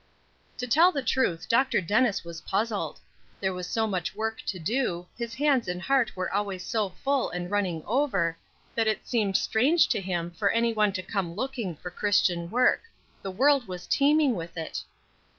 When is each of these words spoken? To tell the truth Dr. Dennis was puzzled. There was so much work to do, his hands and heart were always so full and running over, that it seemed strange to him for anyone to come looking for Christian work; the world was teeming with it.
To 0.57 0.65
tell 0.65 0.91
the 0.91 1.03
truth 1.03 1.47
Dr. 1.47 1.79
Dennis 1.79 2.23
was 2.23 2.41
puzzled. 2.41 2.99
There 3.39 3.53
was 3.53 3.67
so 3.67 3.85
much 3.85 4.15
work 4.15 4.41
to 4.47 4.57
do, 4.57 5.05
his 5.15 5.35
hands 5.35 5.67
and 5.67 5.79
heart 5.79 6.15
were 6.15 6.33
always 6.33 6.65
so 6.65 6.89
full 6.89 7.29
and 7.29 7.51
running 7.51 7.83
over, 7.85 8.35
that 8.73 8.87
it 8.87 9.07
seemed 9.07 9.37
strange 9.37 9.87
to 9.89 10.01
him 10.01 10.31
for 10.31 10.49
anyone 10.49 10.91
to 10.93 11.03
come 11.03 11.35
looking 11.35 11.75
for 11.75 11.91
Christian 11.91 12.49
work; 12.49 12.81
the 13.21 13.29
world 13.29 13.67
was 13.67 13.85
teeming 13.85 14.33
with 14.35 14.57
it. 14.57 14.81